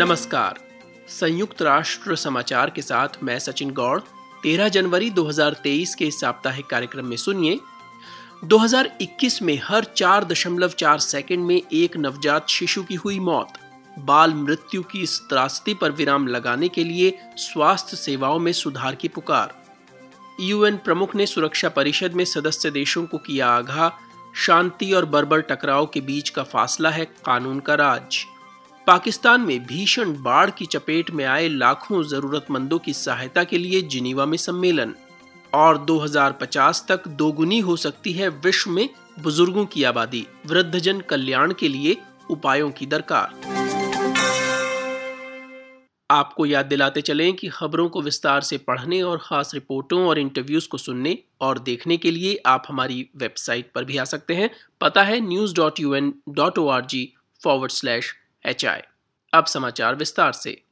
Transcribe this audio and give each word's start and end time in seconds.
नमस्कार। 0.00 0.60
संयुक्त 1.08 1.62
राष्ट्र 1.62 2.16
समाचार 2.16 2.70
के 2.70 2.82
साथ 2.82 3.08
मैं 3.22 3.38
सचिन 3.38 3.70
गौड़। 3.70 4.00
13 4.42 4.68
जनवरी 4.68 5.10
2023 5.10 5.94
के 5.94 6.10
साप्ताहिक 6.10 6.66
कार्यक्रम 6.66 7.06
में 7.06 7.16
सुनिए। 7.16 7.60
2021 8.44 9.42
में 9.42 9.60
हर 9.64 9.84
4.4 9.84 10.98
सेकेंड 10.98 11.44
में 11.44 11.62
एक 11.72 11.96
नवजात 11.96 12.48
शिशु 12.48 12.82
की 12.82 12.94
हुई 12.94 13.18
मौत। 13.18 13.48
बाल 13.98 14.34
मृत्यु 14.34 14.82
की 14.82 15.02
इस 15.02 15.20
त्रासदी 15.20 15.74
पर 15.74 15.92
विराम 15.92 16.26
लगाने 16.26 16.68
के 16.68 16.84
लिए 16.84 17.18
स्वास्थ्य 17.36 17.96
सेवाओं 17.96 18.38
में 18.38 18.52
सुधार 18.52 18.94
की 18.94 19.08
पुकार। 19.08 19.64
यूएन 20.40 20.76
प्रमुख 20.76 21.16
ने 21.16 21.26
सुरक्षा 21.26 21.68
परिषद 21.68 22.12
में 22.12 22.24
सदस्य 22.24 22.70
देशों 22.70 23.06
को 23.06 23.18
किया 23.18 23.48
आगाह। 23.48 23.90
शांति 24.34 24.92
और 24.92 25.04
बर्बर 25.04 25.40
टकराव 25.40 25.86
के 25.86 26.00
बीच 26.00 26.30
का 26.30 26.42
फासला 26.42 26.90
है 26.90 27.04
कानून 27.04 27.60
का 27.60 27.74
राज। 27.74 28.26
पाकिस्तान 28.86 29.40
में 29.40 29.66
भीषण 29.66 30.12
बाढ़ 30.22 30.50
की 30.50 30.66
चपेट 30.66 31.10
में 31.10 31.24
आए 31.24 31.48
लाखों 31.48 32.02
जरूरतमंदों 32.02 32.78
की 32.78 32.92
सहायता 32.92 33.44
के 33.44 33.58
लिए 33.58 33.82
जिनीवा 33.82 34.26
में 34.26 34.36
सम्मेलन। 34.36 34.94
और 35.54 35.78
2050 35.78 36.84
तक 36.88 37.08
दोगुनी 37.08 37.58
हो 37.58 37.76
सकती 37.76 38.12
है 38.12 38.28
विश्व 38.28 38.70
में 38.70 38.88
बुज़ुर्गों 39.20 39.64
की 39.66 39.84
आबादी, 39.84 40.26
वृद्धजन 40.46 41.00
कल्याण 41.00 41.52
के 41.52 41.68
लिए 41.68 41.96
उपायों 42.30 42.70
की 42.70 42.86
दरकार। 42.86 43.34
आपको 46.10 46.46
याद 46.46 46.66
दिलाते 46.66 47.00
चलें 47.00 47.32
कि 47.32 47.48
खबरों 47.48 47.88
को 47.88 48.02
विस्तार 48.02 48.40
से 48.40 48.58
पढ़ने 48.58 49.02
और 49.02 49.18
ख़ास 49.18 49.54
रिपोर्टों 49.54 50.06
और 50.06 50.18
इंटरव्यूज़ 50.18 50.68
को 50.68 50.78
सुनने 50.78 51.18
और 51.40 51.58
देखने 51.58 51.96
के 51.96 52.10
लिए 52.10 52.42
आप 52.46 52.62
हमारी 52.68 53.10
वेबसाइट 53.16 53.70
पर 53.74 53.84
भी 53.84 53.96
आ 53.96 54.04
सकते 54.04 54.34
हैं। 54.34 54.50
पता 54.80 55.02
है 55.02 55.20
news 55.20 55.54
dot 55.54 55.80
U 55.80 55.94
N 55.94 56.14
dot 56.28 56.58
O 56.58 56.68
R 56.68 56.86
G 56.86 57.12
forward 57.44 57.72
slash 57.72 58.14
H 58.46 58.64
I 58.64 58.80
अब 59.34 59.44
समाचार 59.44 59.94
विस्तार 59.94 60.32
से। 60.32 60.62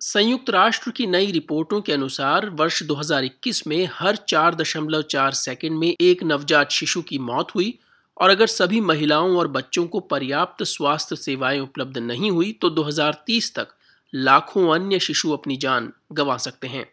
संयुक्त 0.00 0.50
राष्ट्र 0.50 0.90
की 0.90 1.06
नई 1.06 1.32
रिपोर्टों 1.32 1.80
के 1.80 1.92
अनुसार 1.92 2.48
वर्ष 2.48 2.82
2021 2.82 3.66
में 3.66 3.88
हर 3.92 4.16
चार 4.16 4.54
दशमलव 4.54 5.02
चार 5.02 5.32
सेकेंड 5.32 5.78
में 5.78 5.96
एक 6.00 6.22
नवजात 6.22 6.70
शिशु 6.70 7.02
की 7.02 7.18
मौत 7.18 7.54
हुई 7.54 7.78
और 8.20 8.30
अगर 8.30 8.46
सभी 8.46 8.80
महिलाओं 8.80 9.36
और 9.36 9.48
बच्चों 9.48 9.86
को 9.86 10.00
पर्याप्त 10.00 10.62
स्वास्थ्य 10.62 11.16
सेवाएँ 11.16 11.60
उपलब्ध 11.60 11.98
नहीं 11.98 12.30
हुई 12.30 12.52
तो 12.52 12.70
2030 12.70 13.54
तक 13.54 13.68
लाखों 14.14 14.74
अन्य 14.74 14.98
शिशु 14.98 15.32
अपनी 15.32 15.56
जान 15.56 15.92
गंवा 16.12 16.36
सकते 16.36 16.68
हैं। 16.68 16.92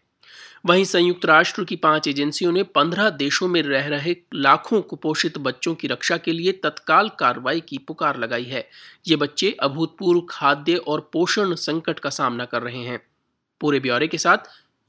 वहीं 0.66 0.84
संयुक्त 0.84 1.26
राष्ट्र 1.26 1.64
की 1.64 1.76
पाँच 1.76 2.08
एजेंसियों 2.08 2.52
ने 2.52 2.64
पंद्रह 2.64 3.10
देशों 3.10 3.48
में 3.48 3.62
रह 3.62 3.88
रहे 3.88 4.16
लाखों 4.34 4.82
कुपोषित 4.82 5.38
बच्चों 5.38 5.76
की 5.76 5.88
रक्षा 5.88 6.18
के 6.18 6.32
लिए 6.32 6.52
तत्काल 6.52 7.10
कार्रवाई 7.10 7.60
की 7.60 7.78
पुकार 7.78 8.18
लगाई 8.18 8.44
है। 8.44 8.68
ये 9.08 9.16
बच्चे 9.16 9.52
अभूतपूर्व 9.60 10.22
खाद्य 10.30 10.76
और 10.76 11.10
पोषण 11.14 11.54
संकट 11.56 12.00
का 12.00 12.10
सामना 12.10 12.46
कर 12.46 12.62
रहे 12.62 12.80
हैं। 12.80 13.00
पूरे 13.62 13.80
ब्यौरे 13.80 14.08
के 14.08 14.18
साथ 14.18 14.38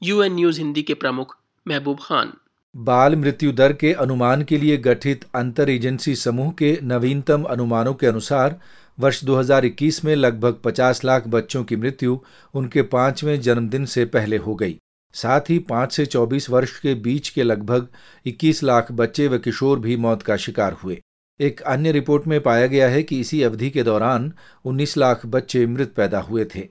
यूएन 0.03 0.33
न्यूज़ 0.35 0.59
हिंदी 0.59 0.81
के 0.81 0.93
प्रमुख 0.93 1.37
महबूब 1.67 1.99
खान। 2.01 2.33
बाल 2.75 3.15
मृत्यु 3.15 3.51
दर 3.51 3.73
के 3.73 3.93
अनुमान 3.93 4.43
के 4.43 4.57
लिए 4.57 4.77
गठित 4.77 5.25
अंतर 5.35 5.69
एजेंसी 5.69 6.15
समूह 6.15 6.51
के 6.51 6.77
नवीनतम 6.83 7.43
अनुमानों 7.43 7.93
के 7.93 8.07
अनुसार 8.07 8.59
वर्ष 8.99 9.23
2021 9.23 10.03
में 10.05 10.15
लगभग 10.15 10.59
50 10.65 11.05
लाख 11.05 11.27
बच्चों 11.27 11.63
की 11.63 11.75
मृत्यु 11.75 12.19
उनके 12.53 12.81
पाँचवें 12.81 13.39
जन्मदिन 13.41 13.85
से 13.85 14.05
पहले 14.05 14.37
हो 14.37 14.55
गई। 14.55 14.77
साथ 15.13 15.49
ही 15.49 15.59
5 15.59 15.91
से 15.91 16.05
24 16.05 16.49
वर्ष 16.49 16.79
के 16.79 16.93
बीच 16.93 17.29
के 17.29 17.43
लगभग 17.43 17.87
21 18.25 18.63
लाख 18.63 18.91
बच्चे 18.91 19.27
व 19.27 19.37
किशोर 19.37 19.79
भी 19.79 19.97
मौत 19.97 20.21
का 20.21 20.37
शिकार 20.37 20.73
हुए। 20.73 21.01
एक 21.39 21.61
अन्य 21.61 21.91
रिपोर्ट 21.91 22.27
में 22.27 22.41
पाया 22.41 22.67
गया 22.67 22.89
है 22.89 23.03
कि 23.03 23.19
इसी 23.19 23.41
अवधि 23.43 23.69
के 23.69 23.83
दौरान 23.83 24.33
19 24.65 24.97
लाख 24.97 25.25
बच्चे 25.25 25.65
मृत 25.65 25.93
पैदा 25.97 26.19
हुए 26.19 26.45
थे। 26.45 26.67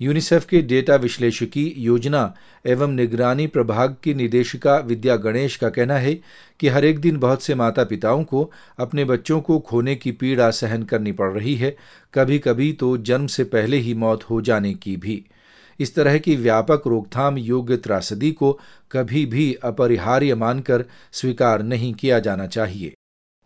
यूनिसेफ 0.00 0.44
के 0.44 0.62
डेटा 0.62 0.96
विश्लेषकी 0.96 1.74
योजना 1.76 2.34
एवं 2.66 2.88
निगरानी 2.88 3.46
प्रभाग 3.46 3.96
की 4.04 4.14
निदेशिका 4.14 4.76
विद्या 4.76 5.16
गणेश 5.16 5.56
का 5.56 5.68
कहना 5.68 5.94
है 5.94 6.14
कि 6.60 6.68
हर 6.68 6.84
एक 6.84 6.98
दिन 6.98 7.16
बहुत 7.16 7.42
से 7.42 7.54
माता 7.54 7.84
पिताओं 7.84 8.24
को 8.24 8.52
अपने 8.78 9.04
बच्चों 9.04 9.40
को 9.40 9.58
खोने 9.58 9.96
की 9.96 10.12
पीड़ा 10.12 10.50
सहन 10.50 10.82
करनी 10.82 11.12
पड़ 11.12 11.32
रही 11.32 11.54
है। 11.54 11.76
कभी 12.14 12.38
कभी 12.38 12.72
तो 12.72 12.96
जन्म 12.96 13.26
से 13.26 13.44
पहले 13.44 13.76
ही 13.76 13.94
मौत 13.94 14.24
हो 14.24 14.40
जाने 14.40 14.74
की 14.74 14.96
भी। 14.96 15.24
इस 15.78 15.94
तरह 15.94 16.18
की 16.18 16.36
व्यापक 16.36 16.82
रोकथाम 16.86 17.38
योग्य 17.38 17.76
त्रासदी 17.76 18.32
को 18.32 18.52
कभी 18.92 19.26
भी 19.26 19.52
अपरिहार्य 19.54 20.34
मानकर 20.34 20.84
स्वीकार 21.12 21.62
नहीं 21.62 21.92
किया 21.94 22.18
जाना 22.18 22.46
चाहिए। 22.46 22.94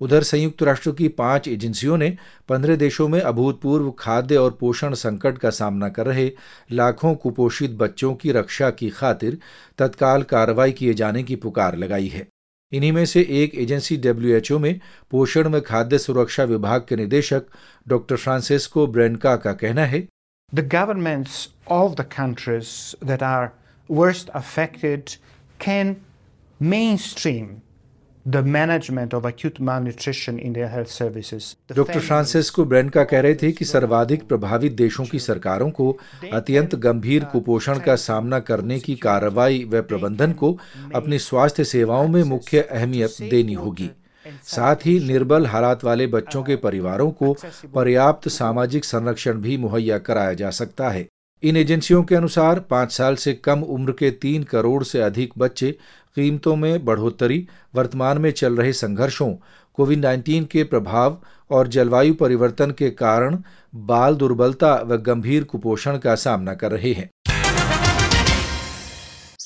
उधर 0.00 0.22
संयुक्त 0.22 0.62
राष्ट्र 0.62 0.90
की 0.90 1.08
पाँच 1.08 1.48
एजेंसियों 1.48 1.96
ने 1.96 2.16
पंद्रह 2.48 2.76
देशों 2.76 3.08
में 3.08 3.20
अभूतपूर्व 3.20 3.90
खाद्य 3.90 4.36
और 4.36 4.56
पोषण 4.60 4.94
संकट 4.94 5.38
का 5.38 5.50
सामना 5.50 5.88
कर 5.88 6.06
रहे 6.06 6.30
लाखों 6.72 7.14
कुपोषित 7.14 7.70
बच्चों 7.70 8.14
की 8.14 8.32
रक्षा 8.32 8.70
की 8.70 8.90
खातिर 8.90 9.38
तत्काल 9.78 10.22
कार्रवाई 10.22 10.72
किए 10.72 10.94
जाने 10.94 11.22
की 11.22 11.36
पुकार 11.36 11.76
लगाई 11.76 12.06
है। 12.06 12.26
इन्हीं 12.72 12.92
में 12.92 13.06
से 13.06 13.26
एक 13.30 13.54
एजेंसी 13.54 13.96
डब्ल्यूएचओ 13.96 14.58
में 14.58 14.80
पोषण 15.10 15.48
व 15.48 15.60
खाद्य 15.60 15.98
सुरक्षा 15.98 16.44
विभाग 16.44 16.86
के 16.88 16.96
निदेशक 16.96 17.42
डॉक्टर 17.88 18.16
फ्रांसिस्को 18.16 18.86
ब्रेनका 18.86 19.36
का 19.36 19.52
कहना 19.52 19.84
है 19.86 20.08
The 20.53 20.61
governments 20.61 21.49
of 21.67 21.97
the 21.97 22.05
countries 22.05 22.95
that 23.01 23.21
are 23.21 23.51
worst 23.89 24.29
affected 24.33 25.17
can 25.59 25.99
mainstream 26.59 27.61
the 28.25 28.41
management 28.41 29.13
of 29.13 29.25
acute 29.25 29.59
malnutrition 29.59 30.39
in 30.39 30.53
their 30.53 30.69
health 30.69 30.89
services. 30.89 31.55
Doctor 31.75 31.99
Francisco 31.99 32.65
Branca 32.65 33.03
कह 33.03 33.21
रहे 33.21 33.35
थे 33.35 33.51
कि 33.51 33.65
सर्वाधिक 33.65 34.27
प्रभावित 34.27 34.75
देशों 34.77 35.05
की 35.05 35.19
सरकारों 35.19 35.69
को 35.71 35.91
अत्यंत 36.33 36.75
गंभीर 36.87 37.23
कुपोषण 37.31 37.79
का 37.79 37.95
सामना 38.07 38.39
करने 38.49 38.79
की 38.79 38.95
कार्रवाई 39.03 39.63
व 39.71 39.81
प्रबंधन 39.91 40.33
को 40.41 40.57
अपनी 40.95 41.19
स्वास्थ्य 41.19 41.63
सेवाओं 41.75 42.07
में 42.07 42.23
मुख्य 42.23 42.61
अहमियत 42.61 43.17
देनी 43.29 43.53
होगी 43.53 43.89
साथ 44.44 44.76
ही 44.86 44.98
निर्बल 45.00 45.46
हालात 45.46 45.84
वाले 45.84 46.06
बच्चों 46.06 46.42
के 46.42 46.56
परिवारों 46.56 47.10
को 47.10 47.36
पर्याप्त 47.74 48.28
सामाजिक 48.28 48.84
संरक्षण 48.84 49.32
भी 49.32 49.56
मुहैया 49.56 49.98
कराया 49.98 50.34
जा 50.34 50.50
सकता 50.50 50.88
है। 50.88 51.06
इन 51.42 51.56
एजेंसियों 51.56 52.02
के 52.02 52.14
अनुसार 52.14 52.60
पाँच 52.60 52.92
साल 52.92 53.16
से 53.16 53.32
कम 53.34 53.62
उम्र 53.62 53.92
के 53.92 54.10
तीन 54.10 54.42
करोड़ 54.42 54.82
से 54.84 55.00
अधिक 55.00 55.32
बच्चे 55.38 55.70
कीमतों 56.16 56.56
में 56.56 56.84
बढ़ोतरी 56.84 57.46
वर्तमान 57.74 58.18
में 58.18 58.30
चल 58.30 58.56
रहे 58.56 58.72
संघर्षों 58.72 59.34
कोविड 59.74 60.04
19 60.04 60.44
के 60.44 60.64
प्रभाव 60.64 61.18
और 61.50 61.68
जलवायु 61.68 62.14
परिवर्तन 62.14 62.70
के 62.70 62.90
कारण 62.90 63.38
बाल 63.74 64.14
दुर्बलता 64.14 64.74
व 64.74 64.96
गंभीर 64.96 65.44
कुपोषण 65.44 65.98
का 65.98 66.14
सामना 66.14 66.54
कर 66.54 66.70
रहे 66.70 66.92
हैं। 66.92 67.10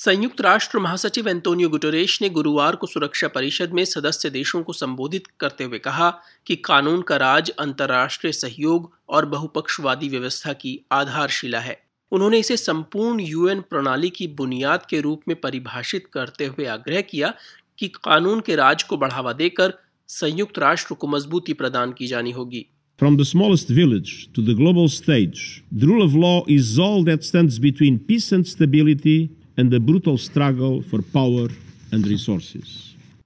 संयुक्त 0.06 0.40
राष्ट्र 0.40 0.78
महासचिव 0.78 1.28
एंटोनियो 1.28 1.68
गुटरेश 1.68 2.22
ने 2.22 2.28
गुरुवार 2.28 2.76
को 2.76 2.86
सुरक्षा 2.86 3.28
परिषद 3.28 3.72
में 3.72 3.84
सदस्य 3.84 4.30
देशों 4.30 4.62
को 4.62 4.72
संबोधित 4.72 5.22
करते 5.40 5.64
हुए 5.64 5.78
कहा 5.78 6.10
कि 6.46 6.56
कानून 6.56 7.00
का 7.02 7.16
राज 7.16 7.50
अंतर्राष्ट्रीय 7.50 8.32
सहयोग 8.32 8.90
और 9.08 9.26
बहुपक्षवादी 9.26 10.08
व्यवस्था 10.08 10.52
की 10.52 10.78
आधारशिला 10.92 11.60
है। 11.60 11.76
उन्होंने 12.12 12.38
इसे 12.38 12.56
संपूर्ण 12.56 13.20
यूएन 13.20 13.60
प्रणाली 13.60 14.10
की 14.10 14.26
बुनियाद 14.26 14.86
के 14.90 15.00
रूप 15.00 15.22
में 15.28 15.40
परिभाषित 15.40 16.06
करते 16.12 16.46
हुए 16.46 16.66
आग्रह 16.66 17.00
किया 17.00 17.32
कि 17.78 17.88
कानून 17.88 18.40
के 18.40 18.56
राज 18.56 18.82
को 18.82 18.96
बढ़ावा 18.96 19.32
देकर 19.32 19.74
संयुक्त 20.08 20.58
राष्ट्र 20.58 20.94
को 20.94 21.06
मजबूती 21.06 21.52
प्रदान 21.52 21.92
की 21.92 22.06
जानी 22.06 22.30
होगी। 22.30 22.66
From 23.02 23.16
the 23.16 23.26
smallest 23.32 23.74
village 23.78 24.12
to 24.36 24.46
the 24.50 24.54
global 24.54 24.86
stage, 24.88 25.42
the 25.80 25.90
rule 25.90 26.06
of 26.06 26.14
law 26.26 26.38
is 26.58 26.78
all 26.78 27.04
that 27.10 27.26
stands 27.30 27.58
between 27.58 27.98
peace 28.12 28.30
and 28.36 28.48
stability 28.52 29.18
and 29.58 29.72
the 29.72 29.80
brutal 29.80 30.18
struggle 30.18 30.82
for 30.82 31.02
power 31.02 31.48
and 31.92 32.06
resources. 32.06 32.66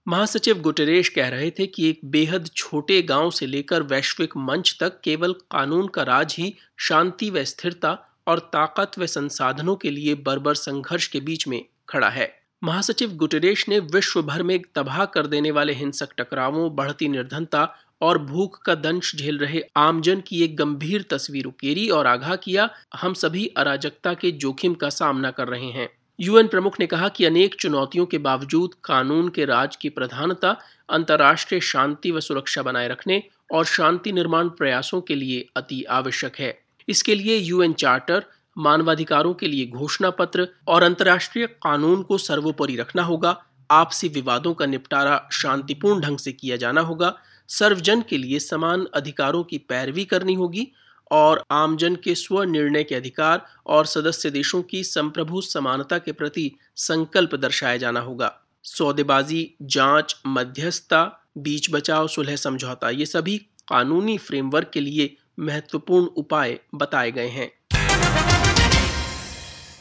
महासचिव 0.09 0.61
गुटरेश 0.61 1.09
कह 1.09 1.29
रहे 1.29 1.51
थे 1.51 1.67
कि 1.67 1.89
एक 1.89 2.01
बेहद 2.05 2.51
छोटे 2.57 3.03
गाँव 3.03 3.31
से 3.31 3.47
लेकर 3.47 3.83
वैश्विक 3.83 4.37
मंच 4.37 4.77
तक 4.81 5.01
केवल 5.05 5.33
कानून 5.33 5.87
का 5.87 6.03
राज 6.03 6.37
ही, 6.39 6.55
शांति 6.79 7.31
व 7.31 7.45
स्थिरता 7.45 7.99
और 8.27 8.39
ताकत 8.39 8.99
व 8.99 9.07
संसाधनों 9.07 9.77
के 9.77 9.91
लिए 9.91 10.15
बर्बर 10.15 10.55
संघर्ष 10.55 11.07
के 11.07 11.21
बीच 11.21 11.49
में 11.49 11.65
खड़ा 11.89 12.09
है 12.09 12.41
महासचिव 12.65 13.11
गुटरेश 13.11 13.69
ने 13.69 13.79
विश्व 13.79 14.23
भर 14.23 14.43
में 14.43 14.61
तबाह 14.75 15.05
कर 15.05 15.27
देने 15.27 15.51
वाले 15.51 15.73
हिंसक 15.73 16.09
टकरावों, 16.19 16.75
बढ़ती 16.77 17.09
निर्धनता 17.09 17.75
और 18.01 18.19
भूख 18.19 18.63
का 18.63 18.75
दंश 18.75 19.17
झेल 19.17 19.39
रहे 19.39 19.63
आमजन 19.77 20.21
की 20.21 20.43
एक 20.43 20.57
गंभीर 20.57 21.03
तस्वीर 21.03 21.45
उकेरी 21.45 21.89
और 21.89 22.07
आगाह 22.07 22.37
किया, 22.37 22.71
हम 22.95 23.15
सभी 23.15 23.47
अराजकता 23.47 24.15
के 24.15 24.31
जोखिम 24.31 24.75
का 24.75 24.91
सामना 24.91 25.31
कर 25.31 25.49
रहे 25.49 25.71
हैं 25.71 26.00
यूएन 26.21 26.47
प्रमुख 26.47 26.77
ने 26.81 26.87
कहा 26.87 27.09
कि 27.09 27.25
अनेक 27.25 27.55
चुनौतियों 27.55 28.07
के 28.07 28.19
बावजूद 28.19 28.71
कानून 28.85 29.29
के 29.29 29.45
राज 29.45 29.77
की 29.77 29.89
प्रधानता, 29.89 30.57
अंतर्राष्ट्रीय 30.91 31.61
शांति 31.61 32.11
व 32.11 32.21
सुरक्षा 32.21 32.63
बनाए 32.63 32.89
रखने 32.89 33.23
और 33.53 33.65
शांति 33.65 34.13
निर्माण 34.13 34.49
प्रयासों 34.49 35.01
के 35.01 35.15
लिए 35.15 35.49
अति 35.57 35.83
आवश्यक 35.83 36.37
है। 36.37 36.59
इसके 36.89 37.15
लिए 37.15 37.37
यूएन 37.37 37.73
चार्टर, 37.73 38.25
मानवाधिकारों 38.59 39.35
के 39.35 39.47
लिए 39.47 39.67
घोषणा 39.67 40.11
पत्र 40.11 40.49
और 40.69 40.83
अंतर्राष्ट्रीय 40.83 41.47
कानून 41.47 42.03
को 42.03 42.19
सर्वोपरि 42.19 42.77
रखना 42.77 43.03
होगा। 43.03 43.43
आपसी 43.71 44.09
विवादों 44.09 44.55
का 44.55 44.67
निपटारा 44.67 45.29
शांतिपूर्ण 45.33 46.01
ढंग 46.01 46.19
से 46.19 46.33
किया 46.33 46.57
जाना 46.57 46.81
होगा। 46.81 47.17
सर्वजन 47.49 48.03
के 48.03 48.19
लिए 48.19 48.39
समान 48.39 48.87
अधिकारों 48.95 49.45
की 49.45 49.59
पैरवी 49.59 50.05
करनी 50.05 50.35
होगी 50.35 50.73
और 51.11 51.45
आमजन 51.51 51.97
के 51.97 52.15
स्व 52.15 52.43
निर्णय 52.43 52.85
के 52.85 52.95
अधिकार 52.95 53.47
और 53.67 53.87
सदस्य 53.87 54.31
देशों 54.31 54.63
की 54.63 54.85
संप्रभु 54.85 55.41
समानता 55.41 55.99
के 55.99 56.13
प्रति 56.13 56.53
संकल्प 56.77 57.35
दर्शाया 57.35 57.77
जाना 57.77 58.01
होगा। 58.01 58.41
सौदेबाजी, 58.63 59.55
जाँच, 59.63 60.17
मध्यस्थता, 60.27 61.31
बीच 61.39 61.71
बचाव, 61.71 62.09
सुलह 62.09 62.37
समझौता, 62.37 62.91
ये 62.91 63.07
सभी 63.07 63.39
कानूनी 63.69 64.19
फ्रेमवर्क 64.19 64.71
के 64.75 64.81
लिए 64.81 65.17
महत्वपूर्ण 65.39 66.07
उपाय 66.07 66.61
बताए 66.75 67.11
गए 67.11 67.29
हैं। 67.29 67.51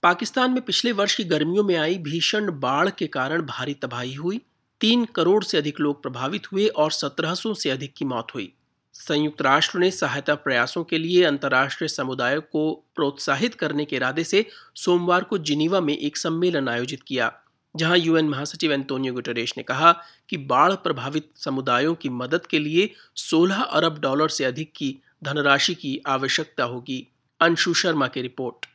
पाकिस्तान 0.03 0.51
में 0.51 0.61
पिछले 0.61 0.91
वर्ष 0.91 1.15
की 1.15 1.23
गर्मियों 1.23 1.63
में 1.63 1.75
आई 1.75 1.97
भीषण 1.97 2.59
बाढ़ 2.59 2.89
के 2.89 3.07
कारण 3.07 3.41
भारी 3.41 3.73
तबाही 3.73 4.13
हुई। 4.13 4.41
तीन 4.81 5.05
करोड़ 5.05 5.43
से 5.43 5.57
अधिक 5.57 5.79
लोग 5.79 6.01
प्रभावित 6.01 6.51
हुए 6.51 6.67
और 6.67 6.91
सत्रह 6.91 7.33
सौ 7.33 7.53
से 7.53 7.69
अधिक 7.69 7.93
की 7.97 8.05
मौत 8.05 8.27
हुई। 8.35 8.53
संयुक्त 8.99 9.41
राष्ट्र 9.41 9.79
ने 9.79 9.91
सहायता 9.91 10.35
प्रयासों 10.35 10.83
के 10.83 10.97
लिए 10.97 11.23
अंतर्राष्ट्रीय 11.23 11.87
समुदाय 11.87 12.39
को 12.39 12.71
प्रोत्साहित 12.95 13.53
करने 13.53 13.85
के 13.85 13.95
इरादे 13.95 14.23
से 14.23 14.45
सोमवार 14.75 15.23
को 15.23 15.37
जिनीवा 15.37 15.81
में 15.81 15.97
एक 15.97 16.17
सम्मेलन 16.17 16.69
आयोजित 16.69 17.03
किया, 17.03 17.31
जहाँ 17.75 17.97
यूएन 17.97 18.29
महासचिव 18.29 18.71
एंटोनियो 18.71 19.13
गुटरेश 19.13 19.53
ने 19.57 19.63
कहा 19.63 19.91
कि 20.29 20.37
बाढ़ 20.37 20.73
प्रभावित 20.73 21.29
समुदायों 21.35 21.95
की 21.95 22.09
मदद 22.09 22.45
के 22.45 22.59
लिए 22.59 22.89
16 23.15 23.61
अरब 23.61 23.99
डॉलर 23.99 24.29
से 24.29 24.45
अधिक 24.45 24.73
की 24.75 24.95
धनराशि 25.23 25.75
की 25.75 26.01
आवश्यकता 26.07 26.63
होगी। 26.63 27.07
अंशु 27.41 27.73
शर्मा 27.73 28.07
की 28.07 28.21
रिपोर्ट। 28.21 28.65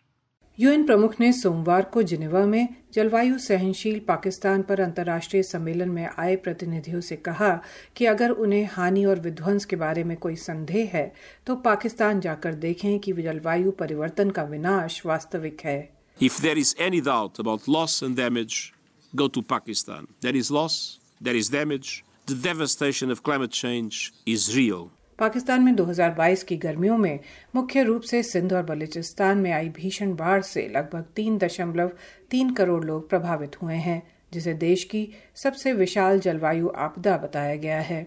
यूएन 0.58 0.84
प्रमुख 0.86 1.14
ने 1.20 1.32
सोमवार 1.32 1.82
को 1.92 2.02
जिनेवा 2.02 2.44
में 2.46 2.68
जलवायु 2.94 3.38
सहनशील 3.38 3.98
पाकिस्तान 4.08 4.62
पर 4.62 4.80
अंतर्राष्ट्रीय 4.80 5.42
सम्मेलन 5.42 5.88
में 5.90 6.08
आए 6.18 6.36
प्रतिनिधियों 6.44 7.00
से 7.00 7.16
कहा 7.28 7.50
कि 7.96 8.06
अगर 8.06 8.30
उन्हें 8.44 8.68
हानि 8.72 9.04
और 9.04 9.20
विध्वंस 9.20 9.64
के 9.64 9.76
बारे 9.76 10.04
में 10.04 10.16
कोई 10.16 10.36
संदेह 10.36 10.90
है 10.94 11.12
तो 11.46 11.56
पाकिस्तान 11.66 12.20
जाकर 12.20 12.54
देखें 12.66 12.98
कि 12.98 13.12
जलवायु 13.12 13.70
परिवर्तन 13.80 14.30
का 14.30 14.42
विनाश 14.54 15.02
वास्तविक 15.06 15.64
है 15.64 15.78
If 16.18 16.38
there 16.38 16.56
is 16.56 16.76
any 16.78 17.00
doubt 17.00 17.40
about 17.40 17.66
loss 17.66 18.00
and 18.02 18.16
damage, 18.16 18.72
go 19.12 19.26
to 19.26 19.42
Pakistan. 19.42 20.06
There 20.20 20.36
is 20.36 20.50
loss, 20.52 21.00
there 21.20 21.34
is 21.34 21.48
damage. 21.50 22.04
The 22.26 22.36
devastation 22.36 23.10
of 23.10 23.24
climate 23.24 23.50
change 23.50 24.12
is 24.24 24.56
real. 24.56 24.90
Pakistan 25.18 25.62
में 25.62 25.74
2022 25.76 26.42
की 26.42 26.56
गर्मियों 26.56 26.96
में 26.98 27.18
मुख्य 27.54 27.82
रूप 27.82 28.02
से 28.02 28.22
सिंध 28.22 28.52
और 28.52 28.62
बलूचिस्तान 28.62 29.38
में 29.38 29.50
आई 29.52 29.68
भीषण 29.68 30.14
बाढ़ 30.16 30.40
से 30.42 30.66
लगभग 30.68 31.04
तीन 31.16 31.38
दशमलव 31.38 31.92
तीन 32.30 32.52
करोड़ 32.54 32.84
लोग 32.84 33.08
प्रभावित 33.08 33.60
हुए 33.62 33.74
हैं, 33.74 34.02
जिसे 34.32 34.54
देश 34.54 34.84
की 34.84 35.08
सबसे 35.36 35.72
विशाल 35.72 36.20
जलवायु 36.20 36.70
आपदा 36.76 37.16
बताया 37.16 37.54
गया 37.56 37.80
है। 37.80 38.06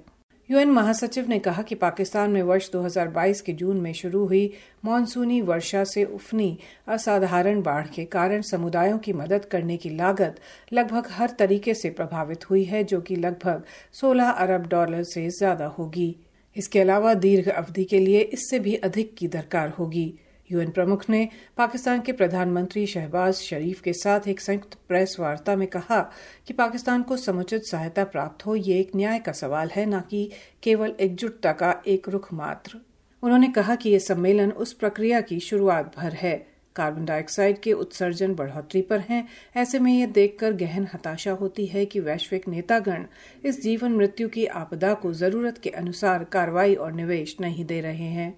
यूएन 0.50 0.70
महासचिव 0.72 1.28
ने 1.30 1.40
कहा 1.40 1.62
कि 1.62 1.76
पाकिस्तान 1.76 2.32
में 2.32 2.42
वर्ष 2.42 2.70
2022 2.72 3.42
के 3.42 3.54
जून 3.54 3.80
में 3.82 3.92
शुरू 3.94 4.26
हुई 4.26 4.52
मानसूनी 4.86 5.40
वर्षा 5.42 5.84
से 5.84 6.04
उफनी 6.06 6.58
असाधारण 6.88 7.62
बाढ़ 7.62 7.88
के 7.88 8.06
कारण 8.06 8.42
समुदायों 8.42 8.98
की 8.98 9.14
मदद 9.14 9.46
करने 9.46 9.78
की 9.78 9.90
लागत 9.90 10.40
लगभग 10.74 11.08
हर 11.12 11.36
तरीके 11.40 11.74
से 11.74 11.90
प्रभावित 11.90 12.50
हुई 12.50 12.64
है, 12.64 12.84
जो 12.84 13.02
कि 13.02 13.16
लगभग 13.16 13.64
16 13.94 14.30
अरब 14.30 14.68
डॉलर 14.68 15.04
से 15.06 15.30
ज़्यादा 15.30 15.66
होगी। 15.70 16.16
इसके 16.58 16.80
अलावा 16.80 17.14
दीर्घ 17.14 17.50
अवधि 17.50 17.84
के 17.84 18.00
लिए 18.00 18.22
इससे 18.22 18.60
भी 18.60 18.76
अधिक 18.76 19.16
की 19.16 19.28
दरकार 19.28 19.70
होगी। 19.70 20.14
यूएन 20.52 20.70
प्रमुख 20.70 21.10
ने 21.10 21.30
पाकिस्तान 21.58 22.02
के 22.02 22.12
प्रधानमंत्री 22.12 22.86
शहबाज 22.86 23.34
शरीफ 23.34 23.82
के 23.82 23.94
साथ 23.94 24.28
एक 24.28 24.40
संयुक्त 24.40 24.78
प्रेस 24.88 25.18
वार्ता 25.20 25.56
में 25.56 25.68
कहा 25.68 26.12
कि 26.48 26.54
पाकिस्तान 26.54 27.04
को 27.04 27.18
समुचित 27.18 27.64
सहायता 27.64 28.04
प्राप्त 28.04 28.46
हो, 28.46 28.56
ये 28.56 28.80
एक 28.80 28.92
न्याय 28.96 29.20
का 29.20 29.32
सवाल 29.32 29.68
है, 29.68 29.86
न 29.86 30.00
कि 30.00 30.32
केवल 30.64 30.96
एकजुटता 31.00 31.52
का 31.52 31.84
एक 31.88 32.10
रुख 32.10 32.34
मात्र। 32.34 32.80
उन्होंने 33.24 33.48
कहा 33.48 33.76
कि 33.76 33.90
ये 33.90 34.00
सम्मेलन 34.00 34.52
उस 34.52 34.74
प्रक्रिया 34.74 35.22
की 35.22 35.40
शुरुआत 35.40 35.96
भर 35.98 36.14
है। 36.14 36.57
कार्बन 36.78 37.06
डाइऑक्साइड 37.06 37.60
के 37.60 37.74
उत्सर्जन 37.74 38.36
बढ़ोतरी 38.36 38.82
पर 38.82 39.00
हैं। 39.00 39.28
ऐसे 39.56 39.80
में 39.80 39.92
यह 39.94 40.06
देखकर 40.12 40.54
गहन 40.56 40.88
हताशा 40.94 41.32
होती 41.34 41.66
है 41.66 41.86
कि 41.86 42.00
वैश्विक 42.00 42.48
नेतागण 42.48 43.06
इस 43.46 43.62
जीवन 43.64 43.92
मृत्यु 43.92 44.30
की 44.30 44.46
आपदा 44.56 44.94
को 44.94 45.14
ज़रूरत 45.14 45.58
के 45.58 45.70
अनुसार 45.76 46.24
कार्रवाई 46.24 46.76
और 46.76 46.92
निवेश 46.94 47.36
नहीं 47.42 47.66
दे 47.66 47.82
रहे 47.82 48.10
हैं। 48.10 48.34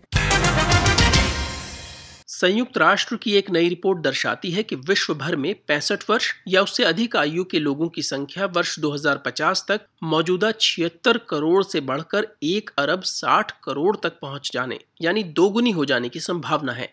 संयुक्त 2.29 2.77
राष्ट्र 2.77 3.15
की 3.15 3.31
एक 3.35 3.49
नई 3.49 3.69
रिपोर्ट 3.69 3.99
दर्शाती 3.99 4.49
है 4.51 4.63
कि 4.63 4.75
विश्व 4.87 5.13
भर 5.13 5.35
में 5.35 5.53
पैंसठ 5.67 6.03
वर्ष 6.09 6.31
या 6.47 6.61
उससे 6.61 6.83
अधिक 6.83 7.15
आयु 7.15 7.43
के 7.43 7.59
लोगों 7.59 7.87
की 7.89 8.01
संख्या 8.01 8.45
वर्ष 8.47 8.77
2050 8.79 9.63
तक 9.67 9.85
मौजूदा 10.03 10.51
छिहत्तर 10.51 11.17
करोड़ 11.29 11.63
से 11.63 11.79
बढ़कर 11.81 12.27
एक 12.43 12.69
अरब 12.77 13.01
साठ 13.01 13.51
करोड़ 13.63 13.95
तक 14.03 14.19
पहुँच 14.21 14.51
जाने, 14.53 14.79
यानी 15.01 15.23
दोगुनी 15.23 15.71
हो 15.71 15.85
जाने 15.85 16.09
की 16.09 16.19
संभावना 16.19 16.71
है। 16.71 16.89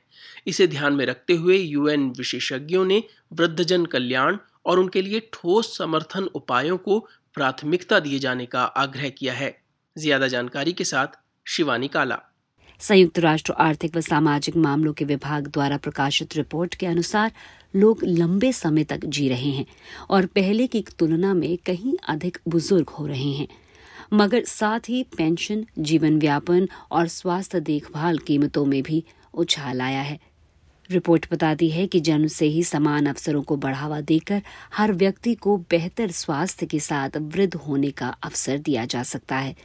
इसे 0.47 0.67
ध्यान 0.67 0.93
में 0.93 1.05
रखते 1.07 1.35
हुए 1.35 1.57
यूएन 1.57 2.09
विशेषज्ञों 2.19 2.85
ने 2.85 3.03
वृद्धजन 3.33 3.85
कल्याण 3.87 4.39
और 4.67 4.79
उनके 4.79 5.03
लिए 5.03 5.21
ठोस 5.33 5.77
समर्थन 5.79 6.29
उपायों 6.35 6.77
को 6.79 6.99
प्राथमिकता 7.35 8.01
दिए 8.01 8.19
जाने 8.19 8.47
का 8.47 8.63
आग्रह 8.63 9.09
किया 9.09 9.35
है। 9.35 9.57
ज़्यादा 9.97 10.29
जानकारी 10.29 10.73
के 10.73 10.85
साथ 10.85 11.21
शिवानी 11.47 11.89
काला। 11.89 12.21
संयुक्त 12.81 13.19
राष्ट्र 13.19 13.53
आर्थिक 13.53 13.97
व 13.97 14.01
सामाजिक 14.01 14.57
मामलों 14.57 14.93
के 14.93 15.05
विभाग 15.05 15.47
द्वारा 15.47 15.77
प्रकाशित 15.77 16.37
रिपोर्ट 16.37 16.75
के 16.75 16.87
अनुसार 16.87 17.33
लोग 17.77 18.01
लंबे 18.05 18.53
समय 18.53 18.85
तक 18.85 19.05
जी 19.05 19.29
रहे 19.29 19.51
हैं 19.51 19.67
और 20.11 20.27
पहले 20.27 20.67
की 20.67 20.85
तुलना 20.99 21.35
में 21.35 21.57
कहीं 21.57 21.95
अधिक 22.09 22.39
बुज़ुर्ग 22.49 22.89
हो 22.89 23.07
रहे 23.07 23.33
हैं। 23.33 23.49
मगर 24.13 24.45
साथ 24.45 24.89
ही 24.89 25.03
पेंशन, 25.17 25.67
जीवन 25.79 26.19
व्यापन 26.19 26.69
और 26.91 27.09
स्वास्थ्य 27.09 27.61
देखभाल 27.61 28.19
कीमतों 28.19 28.65
में 28.65 28.83
भी 28.83 29.05
उछाल 29.35 29.81
आया 29.81 30.03
है। 30.03 30.19
रिपोर्ट 30.91 31.27
बताती 31.33 31.71
है 31.71 31.87
कि 31.87 32.01
जन्म 32.01 32.27
से 32.27 32.47
ही 32.47 32.63
समान 32.65 33.07
अवसरों 33.07 33.43
को 33.43 33.57
बढ़ावा 33.57 34.01
देकर 34.01 34.43
हर 34.75 34.93
व्यक्ति 34.93 35.35
को 35.35 35.57
बेहतर 35.71 36.11
स्वास्थ्य 36.11 36.67
के 36.67 36.81
साथ 36.81 37.17
वृद्ध 37.17 37.55
होने 37.55 37.91
का 37.91 38.09
अवसर 38.23 38.59
दिया 38.59 38.85
जा 38.85 39.03
सकता 39.03 39.37
है, 39.37 39.57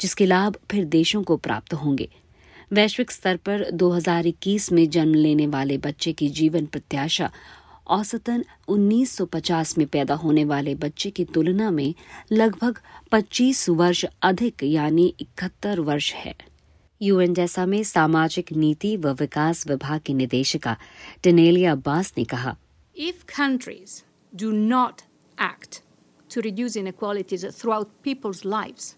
जिसके 0.00 0.26
लाभ 0.26 0.56
फिर 0.70 0.84
देशों 0.84 1.22
को 1.22 1.36
प्राप्त 1.36 1.74
होंगे। 1.74 2.08
वैश्विक 2.72 3.10
स्तर 3.10 3.36
पर 3.36 3.70
2021 3.70 4.72
में 4.72 4.90
जन्म 4.90 5.14
लेने 5.14 5.46
वाले 5.46 5.78
बच्चे 5.78 6.12
की 6.12 6.28
जीवन 6.28 6.66
प्रत्याशा 6.66 7.30
औसतन 7.86 8.44
1950 8.68 9.78
में 9.78 9.86
पैदा 9.86 10.14
होने 10.14 10.44
वाले 10.44 10.74
बच्चे 10.74 11.10
की 11.10 11.24
तुलना 11.24 11.70
में 11.70 11.94
लगभग 12.32 12.78
25 13.12 13.68
वर्ष 13.68 14.04
अधिक 14.22 14.62
यानी 14.62 15.14
इकहत्तर 15.20 15.80
वर्ष 15.80 16.12
है। 16.12 16.34
यूएन 17.02 17.34
जैसा 17.34 17.66
में 17.66 17.82
सामाजिक 17.82 18.52
नीति 18.52 18.96
व 18.96 19.08
विकास 19.08 19.66
विभाग 19.66 20.00
की 20.00 20.14
निदेशिका 20.14 20.76
टेनेलिया 21.22 21.72
अब्बास 21.72 22.14
ने 22.18 22.24
कहा 22.24 22.56
If 22.98 23.26
countries 23.26 24.02
do 24.32 24.52
not 24.52 25.02
act 25.38 25.82
to 26.30 26.40
reduce 26.40 26.76
inequalities 26.76 27.44
throughout 27.44 27.88
people's 28.06 28.44
lives, 28.44 28.96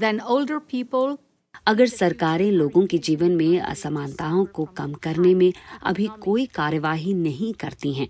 then 0.00 0.20
older 0.36 0.60
people 0.60 1.27
अगर 1.66 1.86
सरकारें 1.86 2.50
लोगों 2.52 2.86
के 2.86 2.98
जीवन 2.98 3.30
में 3.30 3.60
असमानताओं 3.60 4.44
को 4.44 4.64
कम 4.64 4.92
करने 4.92 5.34
में 5.34 5.52
अभी 5.82 6.08
कोई 6.20 6.46
कार्यवाही 6.46 7.14
नहीं 7.14 7.52
करती 7.52 7.92
हैं, 7.92 8.08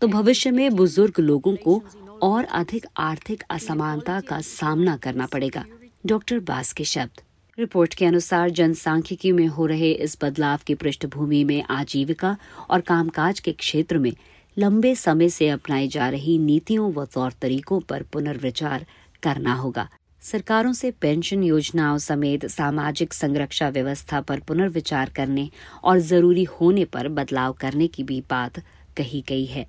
तो 0.00 0.08
भविष्य 0.08 0.50
में 0.50 0.76
बुज़ुर्ग 0.76 1.20
लोगों 1.20 1.56
को 1.56 1.82
और 2.22 2.44
अधिक 2.44 2.86
आर्थिक 2.96 3.42
असमानता 3.50 4.20
का 4.20 4.40
सामना 4.40 4.96
करना 4.96 5.26
पड़ेगा। 5.26 5.64
डॉक्टर 6.06 6.38
बास 6.38 6.72
के 6.72 6.84
शब्द। 6.84 7.22
रिपोर्ट 7.58 7.94
के 7.94 8.06
अनुसार 8.06 8.50
जनसांख्यिकी 8.50 9.32
में 9.32 9.46
हो 9.46 9.66
रहे 9.66 9.92
इस 9.92 10.18
बदलाव 10.22 10.58
की 10.66 10.74
पृष्ठभूमि 10.74 11.44
में 11.44 11.62
आजीविका 11.62 12.36
और 12.70 12.80
कामकाज 12.80 13.40
के 13.40 13.52
क्षेत्र 13.52 13.98
में 13.98 14.12
लंबे 14.58 14.94
समय 14.94 15.28
से 15.28 15.48
अपनाई 15.48 15.88
जा 15.88 16.08
रही 16.08 16.38
नीतियों 16.38 16.92
व 16.92 17.04
तौर 17.04 17.32
तरीकों 17.32 17.80
पर 17.80 18.02
पुनर्विचार 18.02 18.86
करना 19.22 19.54
होगा। 19.54 19.88
सरकारों 20.26 20.72
से 20.72 20.90
पेंशन 20.90 21.42
योजनाओं 21.42 21.98
समेत 21.98 22.46
सामाजिक 22.46 23.12
संरक्षा 23.14 23.68
व्यवस्था 23.68 24.20
पर 24.20 24.40
पुनर्विचार 24.40 25.10
करने 25.16 25.48
और 25.84 25.98
ज़रूरी 25.98 26.44
होने 26.44 26.84
पर 26.84 27.08
बदलाव 27.08 27.52
करने 27.52 27.86
की 27.86 28.02
भी 28.02 28.20
बात 28.20 28.58
कही 28.96 29.24
गई 29.28 29.44
है। 29.44 29.66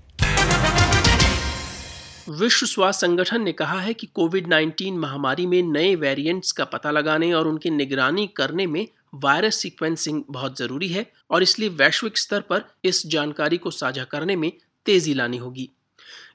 विश्व 2.29 2.65
स्वास्थ्य 2.65 3.07
संगठन 3.07 3.41
ने 3.41 3.51
कहा 3.51 3.79
है 3.79 3.93
कि 3.93 4.07
कोविड 4.07 4.47
19 4.47 4.97
महामारी 4.97 5.45
में 5.45 5.61
नए 5.63 5.95
वेरिएंट्स 5.95 6.51
का 6.51 6.65
पता 6.65 6.91
लगाने 6.91 7.33
और 7.33 7.47
उनकी 7.47 7.69
निगरानी 7.69 8.27
करने 8.27 8.67
में 8.67 8.87
वायरस 9.15 9.55
सीक्वेंसिंग 9.55 10.23
बहुत 10.29 10.57
ज़रूरी 10.57 10.87
है 10.87 11.05
और 11.31 11.43
इसलिए 11.43 11.69
वैश्विक 11.69 12.17
स्तर 12.17 12.41
पर 12.41 12.69
इस 12.83 13.07
जानकारी 13.07 13.57
को 13.57 13.71
साझा 13.71 14.03
करने 14.03 14.35
में 14.35 14.51
तेज़ी 14.85 15.13
लानी 15.13 15.37
होगी। 15.37 15.69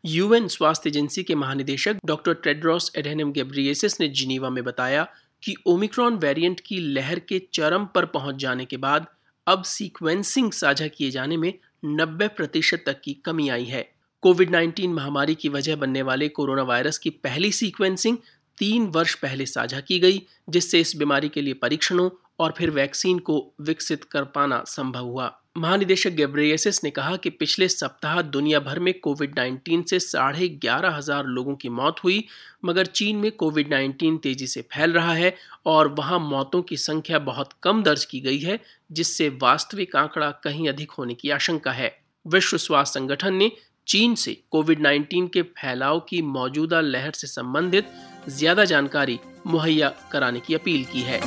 यूएन 0.05 0.49
स्वास्थ्य 0.49 0.89
एजेंसी 0.91 1.23
के 1.23 1.35
महानिदेशक 1.35 1.97
डॉक्टर 2.05 2.35
ट्रेड्रॉस 2.35 2.93
एडेनम 2.97 3.33
गेब्रियसिस 3.33 4.01
ने 4.01 4.09
जिनीवा 4.09 4.51
में 4.51 4.65
बताया 4.65 5.09
कि 5.43 5.55
ओमिक्रॉन 5.67 6.15
वेरिएंट 6.15 6.61
की 6.61 6.79
लहर 6.79 7.19
के 7.19 7.43
चरम 7.53 7.85
पर 7.85 8.07
पहुँच 8.07 8.37
जाने 8.37 8.65
के 8.65 8.77
बाद 8.77 9.07
अब 9.47 9.63
सीक्वेंसिंग 9.63 10.53
साझा 10.53 10.87
किए 10.87 11.11
जाने 11.11 11.37
में 11.37 11.55
90 11.85 12.29
प्रतिशत 12.29 12.85
तक 12.87 13.01
की 13.01 13.15
कमी 13.15 13.49
आई 13.49 13.65
है। 13.65 13.93
कोविड 14.21 14.51
19 14.51 14.87
महामारी 14.87 15.35
की 15.35 15.49
वजह 15.49 15.77
बनने 15.77 16.03
वाले 16.03 16.29
कोरोना 16.29 16.63
वायरस 16.63 16.99
की 16.99 17.11
पहली 17.11 17.53
सीक्वेंसिंग 17.53 18.19
तीन 18.59 18.87
वर्ष 18.87 19.15
पहले 19.15 19.47
साझा 19.47 19.81
की 19.81 20.01
गई, 20.01 20.23
जिससे 20.49 20.81
इस 20.81 20.97
बीमारी 20.97 21.29
के 21.29 21.41
लिए 21.41 21.55
परीक्षणों 21.55 22.11
और 22.39 22.55
फिर 22.59 22.71
वैक्सीन 22.71 23.19
को 23.19 23.55
विकसित 23.61 24.05
कर 24.05 24.25
पाना 24.25 24.65
संभव 24.67 25.05
हुआ। 25.05 25.42
महानिदेशक 25.57 26.11
गेब्रेयसिस 26.11 26.83
ने 26.85 26.91
कहा 26.91 27.17
कि 27.17 27.31
पिछले 27.31 27.67
सप्ताह 27.69 28.21
दुनिया 28.23 28.59
भर 28.61 28.79
में 28.79 28.93
कोविड 29.01 29.39
19 29.39 29.89
से 29.91 29.99
साढ़े 30.01 30.49
ग्यारह 30.49 30.95
हज़ार 30.97 31.27
लोगों 31.27 31.55
की 31.55 31.69
मौत 31.69 31.97
हुई, 32.05 32.25
मगर 32.65 32.87
चीन 32.87 33.17
में 33.17 33.31
कोविड 33.33 33.69
19 33.71 34.17
तेज़ी 34.23 34.47
से 34.47 34.63
फैल 34.73 34.93
रहा 34.93 35.13
है 35.13 35.35
और 35.67 35.89
वहाँ 35.89 36.19
मौतों 36.21 36.63
की 36.63 36.77
संख्या 36.77 37.19
बहुत 37.19 37.51
कम 37.63 37.83
दर्ज 37.83 38.05
की 38.05 38.21
गई 38.21 38.39
है, 38.39 38.59
जिससे 38.93 39.29
वास्तविक 39.43 39.97
आंकड़ा 39.97 40.31
कहीं 40.45 40.69
अधिक 40.69 40.91
होने 40.91 41.15
की 41.15 41.31
आशंका 41.31 41.73
है। 41.73 41.95
विश्व 42.27 42.57
स्वास्थ्य 42.57 43.01
संगठन 43.01 43.35
ने 43.35 43.51
चीन 43.87 44.15
से 44.15 44.37
कोविड 44.51 44.81
19 44.81 45.29
के 45.35 45.43
फैलाव 45.43 46.01
की 46.01 46.23
मौजूदा 46.23 46.81
लहर 46.81 47.13
से 47.13 47.27
संबंधित 47.27 47.93
ज़्यादा 48.29 48.65
जानकारी 48.65 49.19
मुहैया 49.47 49.95
कराने 50.13 50.41
की 50.41 50.55
अपील 50.55 50.85
की 50.93 51.03
है। 51.03 51.21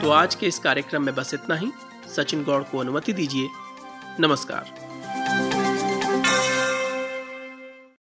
तो 0.00 0.10
आज 0.12 0.34
के 0.34 0.46
इस 0.46 0.58
कार्यक्रम 0.58 1.02
में 1.02 1.14
बस 1.14 1.34
इतना 1.34 1.54
ही। 1.54 1.70
सचिन 2.16 2.44
गौड़ 2.44 2.62
को 2.62 2.78
अनुमति 2.78 3.12
दीजिए। 3.12 3.48
नमस्कार। 4.20 4.83